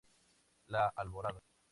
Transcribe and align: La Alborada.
La 0.69 0.87
Alborada. 0.95 1.39